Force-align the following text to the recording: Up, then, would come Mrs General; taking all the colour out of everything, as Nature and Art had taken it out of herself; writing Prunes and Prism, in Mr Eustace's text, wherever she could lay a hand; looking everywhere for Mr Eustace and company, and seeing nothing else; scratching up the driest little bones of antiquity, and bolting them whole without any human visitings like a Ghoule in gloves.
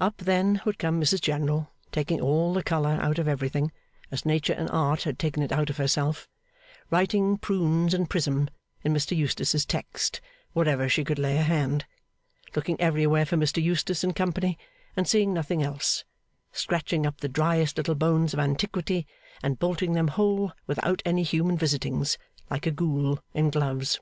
Up, 0.00 0.18
then, 0.18 0.60
would 0.64 0.78
come 0.78 1.00
Mrs 1.00 1.20
General; 1.20 1.68
taking 1.90 2.20
all 2.20 2.54
the 2.54 2.62
colour 2.62 2.96
out 3.02 3.18
of 3.18 3.26
everything, 3.26 3.72
as 4.12 4.24
Nature 4.24 4.52
and 4.52 4.70
Art 4.70 5.02
had 5.02 5.18
taken 5.18 5.42
it 5.42 5.50
out 5.50 5.68
of 5.68 5.78
herself; 5.78 6.28
writing 6.92 7.38
Prunes 7.38 7.92
and 7.92 8.08
Prism, 8.08 8.48
in 8.84 8.94
Mr 8.94 9.16
Eustace's 9.16 9.66
text, 9.66 10.20
wherever 10.52 10.88
she 10.88 11.02
could 11.02 11.18
lay 11.18 11.38
a 11.38 11.42
hand; 11.42 11.86
looking 12.54 12.80
everywhere 12.80 13.26
for 13.26 13.36
Mr 13.36 13.60
Eustace 13.60 14.04
and 14.04 14.14
company, 14.14 14.56
and 14.96 15.08
seeing 15.08 15.34
nothing 15.34 15.60
else; 15.60 16.04
scratching 16.52 17.04
up 17.04 17.20
the 17.20 17.28
driest 17.28 17.76
little 17.76 17.96
bones 17.96 18.32
of 18.32 18.38
antiquity, 18.38 19.08
and 19.42 19.58
bolting 19.58 19.94
them 19.94 20.06
whole 20.06 20.52
without 20.68 21.02
any 21.04 21.24
human 21.24 21.58
visitings 21.58 22.16
like 22.48 22.64
a 22.64 22.70
Ghoule 22.70 23.18
in 23.34 23.50
gloves. 23.50 23.98